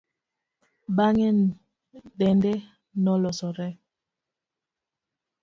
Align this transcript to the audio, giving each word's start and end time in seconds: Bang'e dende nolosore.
Bang'e 0.95 1.29
dende 2.19 2.53
nolosore. 3.03 3.67